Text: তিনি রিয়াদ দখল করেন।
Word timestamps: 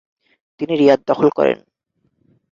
তিনি 0.59 0.73
রিয়াদ 0.75 0.99
দখল 1.07 1.27
করেন। 1.37 1.57